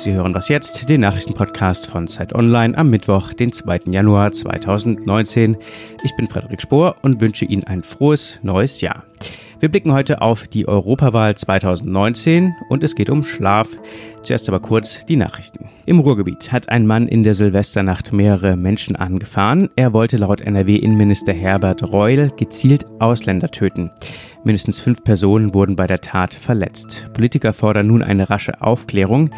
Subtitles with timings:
[0.00, 3.80] Sie hören was jetzt, den Nachrichtenpodcast von Zeit Online am Mittwoch, den 2.
[3.90, 5.58] Januar 2019.
[6.02, 9.04] Ich bin Frederik Spohr und wünsche Ihnen ein frohes neues Jahr.
[9.60, 13.68] Wir blicken heute auf die Europawahl 2019 und es geht um Schlaf.
[14.22, 15.68] Zuerst aber kurz die Nachrichten.
[15.84, 19.68] Im Ruhrgebiet hat ein Mann in der Silvesternacht mehrere Menschen angefahren.
[19.76, 23.90] Er wollte laut NRW-Innenminister Herbert Reul gezielt Ausländer töten.
[24.44, 27.10] Mindestens fünf Personen wurden bei der Tat verletzt.
[27.12, 29.28] Politiker fordern nun eine rasche Aufklärung.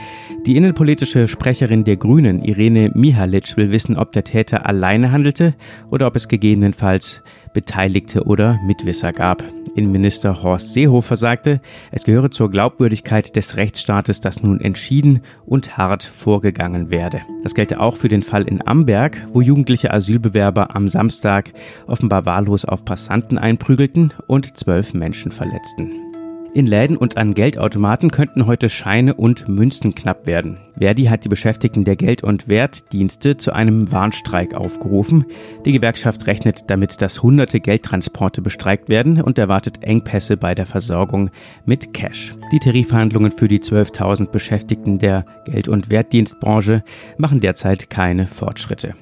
[0.46, 5.54] Die innenpolitische Sprecherin der Grünen, Irene Mihalic, will wissen, ob der Täter alleine handelte
[5.90, 9.44] oder ob es gegebenenfalls Beteiligte oder Mitwisser gab.
[9.74, 16.04] Innenminister Horst Seehofer sagte, es gehöre zur Glaubwürdigkeit des Rechtsstaates, dass nun entschieden und hart
[16.04, 17.22] vorgegangen werde.
[17.42, 21.52] Das gelte auch für den Fall in Amberg, wo jugendliche Asylbewerber am Samstag
[21.86, 26.11] offenbar wahllos auf Passanten einprügelten und zwölf Menschen verletzten.
[26.54, 30.58] In Läden und an Geldautomaten könnten heute Scheine und Münzen knapp werden.
[30.78, 35.24] Verdi hat die Beschäftigten der Geld- und Wertdienste zu einem Warnstreik aufgerufen.
[35.64, 41.30] Die Gewerkschaft rechnet damit, dass hunderte Geldtransporte bestreikt werden und erwartet Engpässe bei der Versorgung
[41.64, 42.34] mit Cash.
[42.52, 46.84] Die Tarifverhandlungen für die 12.000 Beschäftigten der Geld- und Wertdienstbranche
[47.16, 48.94] machen derzeit keine Fortschritte.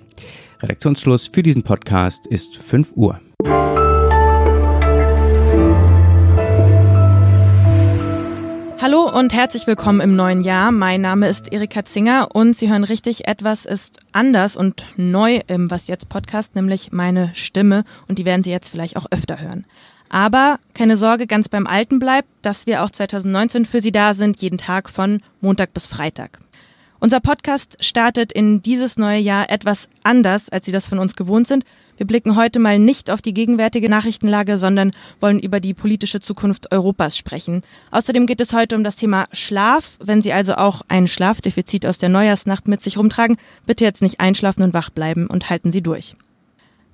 [0.62, 3.18] Redaktionsschluss für diesen Podcast ist 5 Uhr.
[8.82, 10.72] Hallo und herzlich willkommen im neuen Jahr.
[10.72, 15.70] Mein Name ist Erika Zinger und Sie hören richtig, etwas ist anders und neu im
[15.70, 19.66] Was jetzt Podcast, nämlich meine Stimme und die werden Sie jetzt vielleicht auch öfter hören.
[20.08, 24.40] Aber keine Sorge, ganz beim Alten bleibt, dass wir auch 2019 für Sie da sind,
[24.40, 26.40] jeden Tag von Montag bis Freitag.
[27.02, 31.48] Unser Podcast startet in dieses neue Jahr etwas anders, als Sie das von uns gewohnt
[31.48, 31.64] sind.
[31.96, 36.72] Wir blicken heute mal nicht auf die gegenwärtige Nachrichtenlage, sondern wollen über die politische Zukunft
[36.72, 37.62] Europas sprechen.
[37.90, 39.96] Außerdem geht es heute um das Thema Schlaf.
[39.98, 44.20] Wenn Sie also auch ein Schlafdefizit aus der Neujahrsnacht mit sich rumtragen, bitte jetzt nicht
[44.20, 46.16] einschlafen und wach bleiben und halten Sie durch.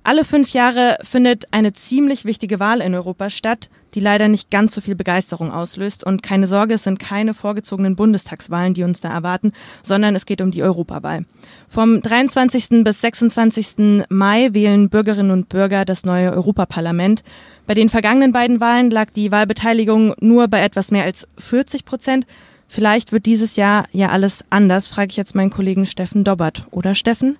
[0.06, 4.72] Alle fünf Jahre findet eine ziemlich wichtige Wahl in Europa statt, die leider nicht ganz
[4.72, 6.04] so viel Begeisterung auslöst.
[6.04, 9.50] Und keine Sorge, es sind keine vorgezogenen Bundestagswahlen, die uns da erwarten,
[9.82, 11.24] sondern es geht um die Europawahl.
[11.68, 12.84] Vom 23.
[12.84, 14.06] bis 26.
[14.08, 17.24] Mai wählen Bürgerinnen und Bürger das neue Europaparlament.
[17.66, 22.28] Bei den vergangenen beiden Wahlen lag die Wahlbeteiligung nur bei etwas mehr als 40 Prozent.
[22.68, 26.68] Vielleicht wird dieses Jahr ja alles anders, frage ich jetzt meinen Kollegen Steffen Dobbert.
[26.70, 27.38] Oder Steffen?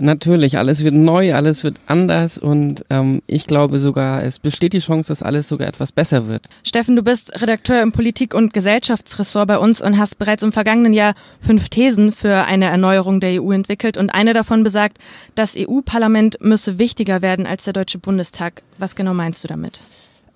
[0.00, 4.78] Natürlich, alles wird neu, alles wird anders und ähm, ich glaube sogar, es besteht die
[4.78, 6.48] Chance, dass alles sogar etwas besser wird.
[6.62, 10.92] Steffen, du bist Redakteur im Politik- und Gesellschaftsressort bei uns und hast bereits im vergangenen
[10.92, 14.98] Jahr fünf Thesen für eine Erneuerung der EU entwickelt und eine davon besagt,
[15.34, 18.62] das EU-Parlament müsse wichtiger werden als der Deutsche Bundestag.
[18.78, 19.82] Was genau meinst du damit?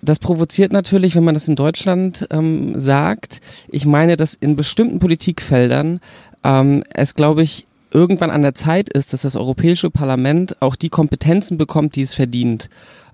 [0.05, 3.39] das provoziert natürlich, wenn man das in Deutschland ähm, sagt.
[3.69, 6.01] Ich meine, dass in bestimmten Politikfeldern
[6.43, 10.89] ähm, es, glaube ich, irgendwann an der Zeit ist, dass das Europäische Parlament auch die
[10.89, 12.69] Kompetenzen bekommt, die es verdient.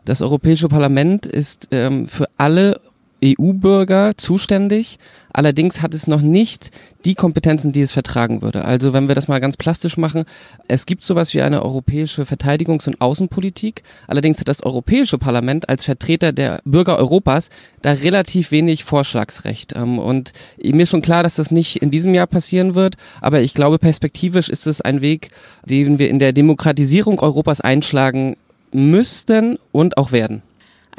[0.06, 2.80] Das Europäische Parlament ist ähm, für alle
[3.24, 5.00] EU-Bürger zuständig.
[5.32, 6.72] Allerdings hat es noch nicht
[7.06, 8.66] die Kompetenzen, die es vertragen würde.
[8.66, 10.26] Also wenn wir das mal ganz plastisch machen,
[10.68, 13.84] es gibt sowas wie eine europäische Verteidigungs- und Außenpolitik.
[14.08, 17.50] Allerdings hat das Europäische Parlament als Vertreter der Bürger Europas
[17.82, 19.76] da relativ wenig Vorschlagsrecht.
[19.76, 22.96] Ähm, und mir ist schon klar, dass das nicht in diesem Jahr passieren wird.
[23.22, 25.30] Aber ich glaube, perspektivisch ist es ein Weg,
[25.66, 28.36] den wir in der Demokratisierung Europas einschlagen
[28.72, 30.42] müssten und auch werden.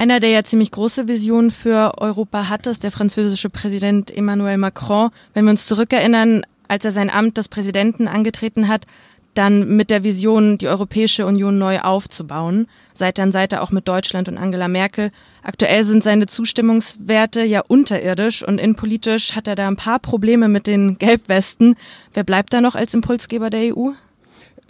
[0.01, 5.11] Einer, der ja ziemlich große Visionen für Europa hatte, ist der französische Präsident Emmanuel Macron.
[5.35, 8.87] Wenn wir uns zurückerinnern, als er sein Amt des Präsidenten angetreten hat,
[9.35, 14.27] dann mit der Vision, die Europäische Union neu aufzubauen, Seite an Seite auch mit Deutschland
[14.31, 15.11] und Angela Merkel.
[15.43, 20.67] Aktuell sind seine Zustimmungswerte ja unterirdisch und innenpolitisch hat er da ein paar Probleme mit
[20.67, 21.77] den Gelbwesten.
[22.15, 23.91] Wer bleibt da noch als Impulsgeber der EU?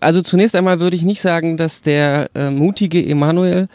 [0.00, 3.68] Also zunächst einmal würde ich nicht sagen, dass der äh, mutige Emmanuel,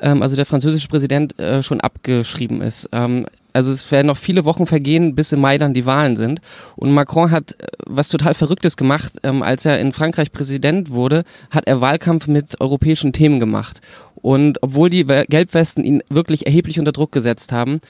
[0.00, 2.88] ähm, also der französische Präsident, äh, schon abgeschrieben ist.
[2.92, 6.40] Ähm, also es werden noch viele Wochen vergehen, bis im Mai dann die Wahlen sind.
[6.76, 9.14] Und Macron hat äh, was total Verrücktes gemacht.
[9.22, 13.80] Ähm, als er in Frankreich Präsident wurde, hat er Wahlkampf mit europäischen Themen gemacht.
[14.14, 17.80] Und obwohl die Gelbwesten ihn wirklich erheblich unter Druck gesetzt haben,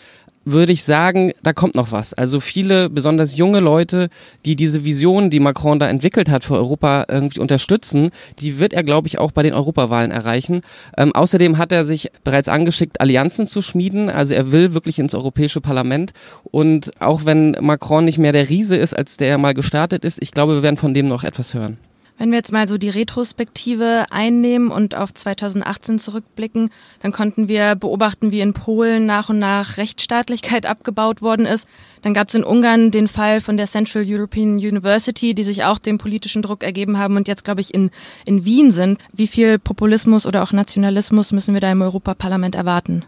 [0.45, 2.15] würde ich sagen, da kommt noch was.
[2.15, 4.09] Also viele, besonders junge Leute,
[4.45, 8.11] die diese Vision, die Macron da entwickelt hat für Europa, irgendwie unterstützen,
[8.41, 10.63] die wird er, glaube ich, auch bei den Europawahlen erreichen.
[10.97, 14.11] Ähm, außerdem hat er sich bereits angeschickt, Allianzen zu schmieden.
[14.11, 16.13] Also er will wirklich ins Europäische Parlament.
[16.45, 20.21] Und auch wenn Macron nicht mehr der Riese ist, als der er mal gestartet ist,
[20.21, 21.79] ich glaube, wir werden von dem noch etwas hören.
[22.23, 26.71] Wenn wir jetzt mal so die Retrospektive einnehmen und auf 2018 zurückblicken,
[27.01, 31.67] dann konnten wir beobachten, wie in Polen nach und nach Rechtsstaatlichkeit abgebaut worden ist.
[32.03, 35.81] Dann gab es in Ungarn den Fall von der Central European University, die sich auch
[35.81, 37.91] dem politischen Druck ergeben haben und jetzt, glaube ich, in,
[38.25, 39.01] in Wien sind.
[39.13, 43.05] Wie viel Populismus oder auch Nationalismus müssen wir da im Europaparlament erwarten?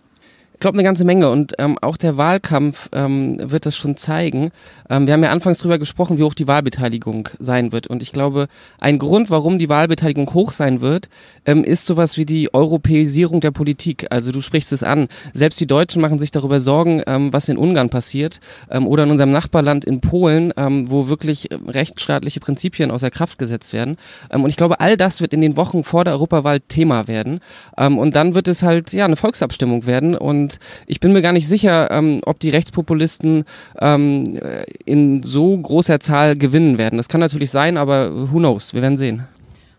[0.55, 4.53] Ich glaube eine ganze Menge und ähm, auch der Wahlkampf ähm, wird das schon zeigen.
[4.89, 8.13] Ähm, wir haben ja anfangs drüber gesprochen, wie hoch die Wahlbeteiligung sein wird und ich
[8.13, 8.47] glaube,
[8.79, 11.09] ein Grund, warum die Wahlbeteiligung hoch sein wird,
[11.45, 14.07] ähm, ist sowas wie die Europäisierung der Politik.
[14.11, 15.09] Also du sprichst es an.
[15.33, 18.41] Selbst die Deutschen machen sich darüber Sorgen, ähm, was in Ungarn passiert
[18.71, 23.39] ähm, oder in unserem Nachbarland in Polen, ähm, wo wirklich ähm, rechtsstaatliche Prinzipien außer Kraft
[23.39, 23.97] gesetzt werden.
[24.31, 27.41] Ähm, und ich glaube, all das wird in den Wochen vor der Europawahl Thema werden.
[27.77, 31.23] Ähm, und dann wird es halt ja eine Volksabstimmung werden und und ich bin mir
[31.23, 33.45] gar nicht sicher, ähm, ob die Rechtspopulisten
[33.81, 34.39] ähm,
[34.85, 36.99] in so großer Zahl gewinnen werden.
[36.99, 38.75] Das kann natürlich sein, aber who knows?
[38.75, 39.27] Wir werden sehen.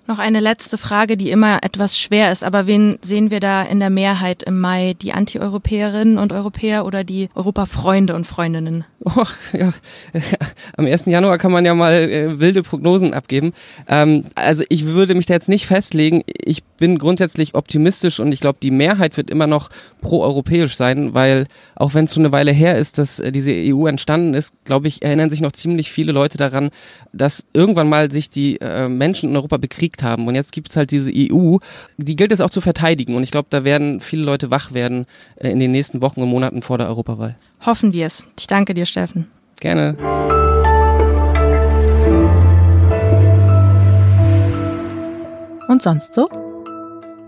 [0.07, 2.43] Noch eine letzte Frage, die immer etwas schwer ist.
[2.43, 4.95] Aber wen sehen wir da in der Mehrheit im Mai?
[5.01, 8.85] Die Anti-Europäerinnen und Europäer oder die Europafreunde und Freundinnen?
[9.03, 9.25] Oh,
[9.57, 9.73] ja.
[10.77, 11.05] Am 1.
[11.05, 13.53] Januar kann man ja mal äh, wilde Prognosen abgeben.
[13.87, 16.23] Ähm, also ich würde mich da jetzt nicht festlegen.
[16.27, 19.69] Ich bin grundsätzlich optimistisch und ich glaube, die Mehrheit wird immer noch
[20.01, 23.87] pro-europäisch sein, weil auch wenn es schon eine Weile her ist, dass äh, diese EU
[23.87, 26.69] entstanden ist, glaube ich, erinnern sich noch ziemlich viele Leute daran,
[27.11, 30.27] dass irgendwann mal sich die äh, Menschen in Europa bekriegt besiegt haben.
[30.27, 31.57] Und jetzt gibt es halt diese EU,
[31.97, 33.15] die gilt es auch zu verteidigen.
[33.15, 35.05] Und ich glaube, da werden viele Leute wach werden
[35.37, 37.35] äh, in den nächsten Wochen und Monaten vor der Europawahl.
[37.65, 38.27] Hoffen wir es.
[38.37, 39.27] Ich danke dir, Steffen.
[39.59, 39.95] Gerne.
[45.67, 46.44] Und sonst so?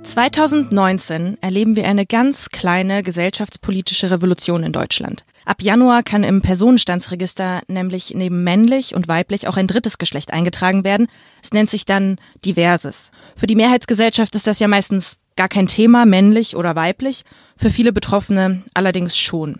[0.07, 5.25] 2019 erleben wir eine ganz kleine gesellschaftspolitische Revolution in Deutschland.
[5.43, 10.85] Ab Januar kann im Personenstandsregister nämlich neben männlich und weiblich auch ein drittes Geschlecht eingetragen
[10.85, 11.07] werden.
[11.43, 13.11] Es nennt sich dann diverses.
[13.35, 17.23] Für die Mehrheitsgesellschaft ist das ja meistens gar kein Thema, männlich oder weiblich,
[17.57, 19.59] für viele Betroffene allerdings schon.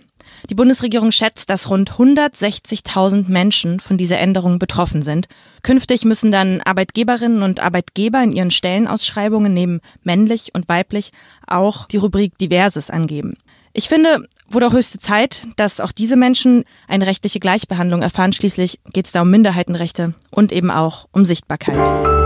[0.49, 5.27] Die Bundesregierung schätzt, dass rund 160.000 Menschen von dieser Änderung betroffen sind.
[5.63, 11.11] Künftig müssen dann Arbeitgeberinnen und Arbeitgeber in ihren Stellenausschreibungen neben männlich und weiblich
[11.47, 13.37] auch die Rubrik Diverses angeben.
[13.73, 18.33] Ich finde, wurde auch höchste Zeit, dass auch diese Menschen eine rechtliche Gleichbehandlung erfahren.
[18.33, 22.16] Schließlich geht es da um Minderheitenrechte und eben auch um Sichtbarkeit.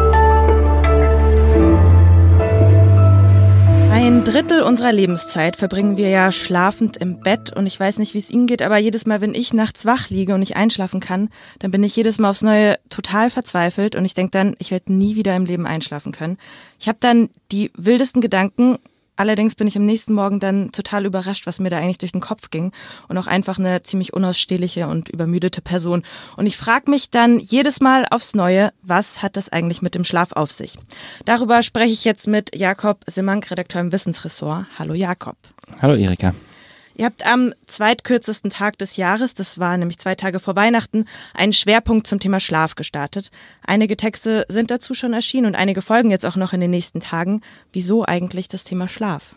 [3.91, 8.19] Ein Drittel unserer Lebenszeit verbringen wir ja schlafend im Bett und ich weiß nicht, wie
[8.19, 11.29] es Ihnen geht, aber jedes Mal, wenn ich nachts wach liege und nicht einschlafen kann,
[11.59, 14.93] dann bin ich jedes Mal aufs Neue total verzweifelt und ich denke dann, ich werde
[14.93, 16.37] nie wieder im Leben einschlafen können.
[16.79, 18.77] Ich habe dann die wildesten Gedanken
[19.21, 22.21] Allerdings bin ich am nächsten Morgen dann total überrascht, was mir da eigentlich durch den
[22.21, 22.71] Kopf ging
[23.07, 26.01] und auch einfach eine ziemlich unausstehliche und übermüdete Person.
[26.37, 30.05] Und ich frage mich dann jedes Mal aufs Neue, was hat das eigentlich mit dem
[30.05, 30.75] Schlaf auf sich?
[31.23, 34.65] Darüber spreche ich jetzt mit Jakob Simank, Redakteur im Wissensressort.
[34.79, 35.37] Hallo Jakob.
[35.83, 36.33] Hallo Erika.
[36.95, 41.53] Ihr habt am zweitkürzesten Tag des Jahres, das war nämlich zwei Tage vor Weihnachten, einen
[41.53, 43.31] Schwerpunkt zum Thema Schlaf gestartet.
[43.65, 46.99] Einige Texte sind dazu schon erschienen und einige folgen jetzt auch noch in den nächsten
[46.99, 47.41] Tagen.
[47.71, 49.35] Wieso eigentlich das Thema Schlaf?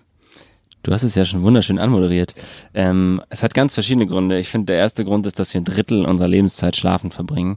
[0.82, 2.34] Du hast es ja schon wunderschön anmoderiert.
[2.74, 4.38] Ähm, es hat ganz verschiedene Gründe.
[4.38, 7.56] Ich finde, der erste Grund ist, dass wir ein Drittel unserer Lebenszeit schlafen verbringen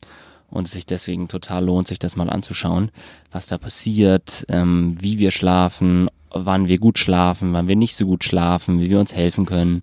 [0.49, 2.89] und es sich deswegen total lohnt, sich das mal anzuschauen,
[3.31, 8.05] was da passiert, ähm, wie wir schlafen, wann wir gut schlafen, wann wir nicht so
[8.05, 9.81] gut schlafen, wie wir uns helfen können.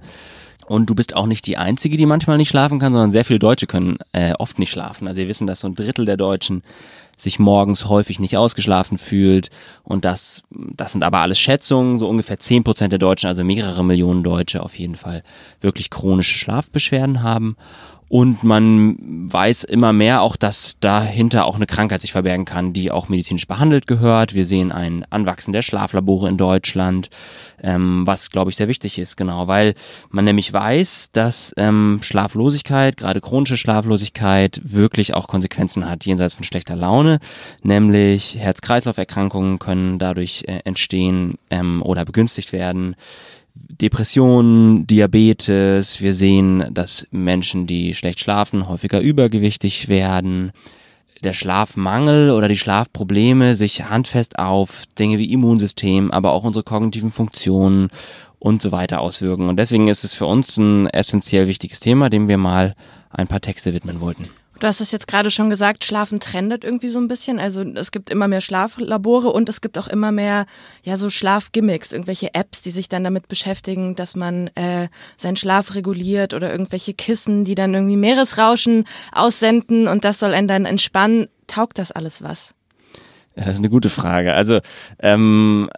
[0.67, 3.39] Und du bist auch nicht die Einzige, die manchmal nicht schlafen kann, sondern sehr viele
[3.39, 5.07] Deutsche können äh, oft nicht schlafen.
[5.07, 6.63] Also wir wissen, dass so ein Drittel der Deutschen
[7.17, 9.51] sich morgens häufig nicht ausgeschlafen fühlt.
[9.83, 11.99] Und das, das sind aber alles Schätzungen.
[11.99, 15.23] So ungefähr zehn Prozent der Deutschen, also mehrere Millionen Deutsche auf jeden Fall,
[15.61, 17.57] wirklich chronische Schlafbeschwerden haben.
[18.15, 18.97] Und man
[19.33, 23.49] weiß immer mehr auch, dass dahinter auch eine Krankheit sich verbergen kann, die auch medizinisch
[23.49, 24.35] behandelt gehört.
[24.35, 27.11] Wir sehen ein Anwachsen der Schlaflabore in Deutschland,
[27.61, 29.75] ähm, was, glaube ich, sehr wichtig ist, genau, weil
[30.11, 36.45] man nämlich weiß, dass ähm, Schlaflosigkeit, gerade chronische Schlaflosigkeit, wirklich auch Konsequenzen hat, jenseits von
[36.45, 37.19] schlechter Laune,
[37.65, 42.95] nämlich Herz-Kreislauf-Erkrankungen können dadurch äh, entstehen ähm, oder begünstigt werden.
[43.55, 46.01] Depressionen, Diabetes.
[46.01, 50.53] Wir sehen, dass Menschen, die schlecht schlafen, häufiger übergewichtig werden.
[51.23, 57.13] Der Schlafmangel oder die Schlafprobleme sich handfest auf Dinge wie Immunsystem, aber auch unsere kognitiven
[57.13, 57.89] Funktionen
[58.39, 59.49] und so weiter auswirken.
[59.49, 62.75] Und deswegen ist es für uns ein essentiell wichtiges Thema, dem wir mal
[63.11, 64.29] ein paar Texte widmen wollten.
[64.61, 67.39] Du hast es jetzt gerade schon gesagt, Schlafen trendet irgendwie so ein bisschen.
[67.39, 70.47] Also es gibt immer mehr Schlaflabore und es gibt auch immer mehr,
[70.83, 75.75] ja, so Schlafgimmicks, irgendwelche Apps, die sich dann damit beschäftigen, dass man äh, seinen Schlaf
[75.75, 81.29] reguliert oder irgendwelche Kissen, die dann irgendwie Meeresrauschen aussenden und das soll einen dann entspannen.
[81.47, 82.55] Taugt das alles was?
[83.37, 84.33] Das ist eine gute Frage.
[84.33, 84.61] Also,
[85.01, 85.69] ähm,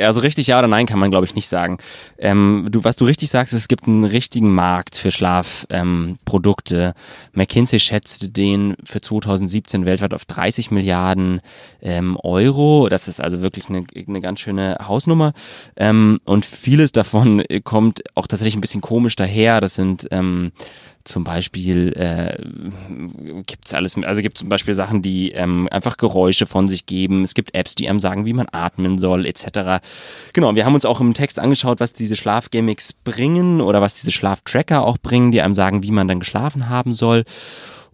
[0.00, 1.78] also richtig ja oder nein kann man, glaube ich, nicht sagen.
[2.18, 6.76] Ähm, du, was du richtig sagst, es gibt einen richtigen Markt für Schlafprodukte.
[6.76, 6.92] Ähm,
[7.34, 11.40] McKinsey schätzte den für 2017 weltweit auf 30 Milliarden
[11.80, 12.88] ähm, Euro.
[12.88, 15.34] Das ist also wirklich eine, eine ganz schöne Hausnummer.
[15.76, 19.60] Ähm, und vieles davon kommt auch tatsächlich ein bisschen komisch daher.
[19.60, 20.50] Das sind ähm,
[21.04, 22.42] zum Beispiel äh,
[23.42, 27.22] gibt es alles, also gibt zum Beispiel Sachen, die ähm, einfach Geräusche von sich geben.
[27.22, 29.84] Es gibt Apps, die einem sagen, wie man atmen soll, etc.
[30.32, 34.12] Genau, wir haben uns auch im Text angeschaut, was diese Schlafgimmicks bringen oder was diese
[34.12, 37.24] Schlaftracker auch bringen, die einem sagen, wie man dann geschlafen haben soll.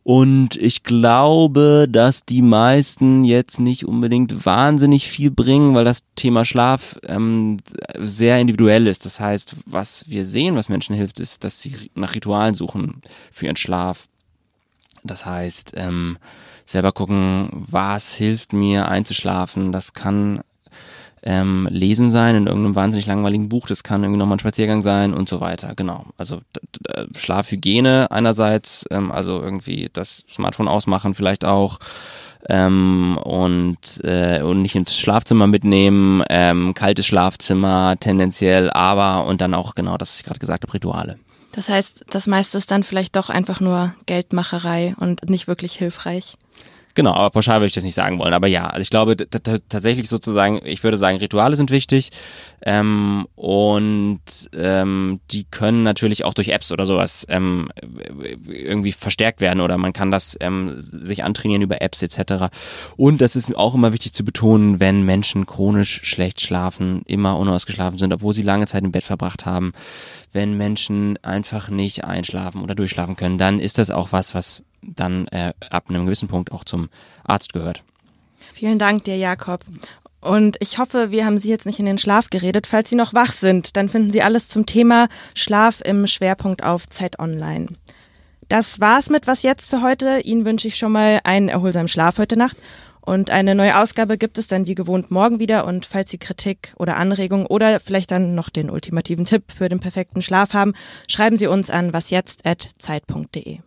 [0.02, 6.44] Und ich glaube, dass die meisten jetzt nicht unbedingt wahnsinnig viel bringen, weil das Thema
[6.44, 7.58] Schlaf ähm,
[7.98, 9.04] sehr individuell ist.
[9.04, 13.46] Das heißt, was wir sehen, was Menschen hilft, ist, dass sie nach Ritualen suchen für
[13.46, 14.08] ihren Schlaf.
[15.04, 16.18] Das heißt, ähm,
[16.64, 19.70] selber gucken, was hilft mir einzuschlafen.
[19.70, 20.40] Das kann
[21.22, 25.12] ähm, Lesen sein in irgendeinem wahnsinnig langweiligen Buch, das kann irgendwie nochmal ein Spaziergang sein
[25.12, 25.74] und so weiter.
[25.74, 26.06] Genau.
[26.16, 26.40] Also
[27.16, 31.78] Schlafhygiene einerseits, ähm, also irgendwie das Smartphone ausmachen vielleicht auch.
[32.48, 39.52] Ähm, und, äh, und nicht ins Schlafzimmer mitnehmen, ähm, kaltes Schlafzimmer tendenziell, aber und dann
[39.52, 41.18] auch genau das, was ich gerade gesagt habe, Rituale.
[41.52, 46.38] Das heißt, das meiste ist dann vielleicht doch einfach nur Geldmacherei und nicht wirklich hilfreich.
[46.94, 48.32] Genau, aber pauschal würde ich das nicht sagen wollen.
[48.32, 52.10] Aber ja, also ich glaube tatsächlich sozusagen, ich würde sagen, Rituale sind wichtig
[52.62, 54.20] ähm, und
[54.54, 57.70] ähm, die können natürlich auch durch Apps oder sowas ähm,
[58.48, 62.46] irgendwie verstärkt werden oder man kann das ähm, sich antrainieren über Apps etc.
[62.96, 67.98] Und das ist auch immer wichtig zu betonen, wenn Menschen chronisch schlecht schlafen, immer unausgeschlafen
[67.98, 69.72] sind, obwohl sie lange Zeit im Bett verbracht haben,
[70.32, 75.26] wenn Menschen einfach nicht einschlafen oder durchschlafen können, dann ist das auch was, was dann
[75.28, 76.88] äh, ab einem gewissen Punkt auch zum
[77.24, 77.82] Arzt gehört.
[78.52, 79.60] Vielen Dank dir, Jakob.
[80.20, 82.66] Und ich hoffe, wir haben Sie jetzt nicht in den Schlaf geredet.
[82.66, 86.88] Falls Sie noch wach sind, dann finden Sie alles zum Thema Schlaf im Schwerpunkt auf
[86.88, 87.68] Zeit Online.
[88.48, 90.20] Das war's mit Was jetzt für heute.
[90.20, 92.56] Ihnen wünsche ich schon mal einen erholsamen Schlaf heute Nacht.
[93.00, 95.64] Und eine neue Ausgabe gibt es dann wie gewohnt morgen wieder.
[95.64, 99.80] Und falls Sie Kritik oder Anregungen oder vielleicht dann noch den ultimativen Tipp für den
[99.80, 100.74] perfekten Schlaf haben,
[101.08, 103.60] schreiben Sie uns an wasjetzt.zeit.de.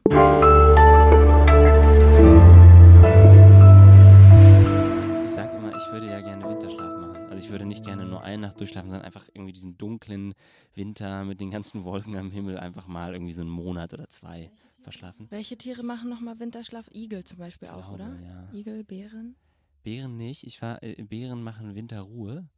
[7.53, 10.33] würde nicht gerne nur eine Nacht durchschlafen, sondern einfach irgendwie diesen dunklen
[10.73, 14.51] Winter mit den ganzen Wolken am Himmel einfach mal irgendwie so einen Monat oder zwei
[14.81, 15.27] verschlafen.
[15.29, 16.89] Welche Tiere machen nochmal Winterschlaf?
[16.93, 18.19] Igel zum Beispiel auch, glaube, oder?
[18.21, 18.49] Ja.
[18.51, 19.35] Igel, Bären?
[19.83, 20.43] Bären nicht.
[20.45, 22.49] Ich war, äh, Bären machen Winterruhe.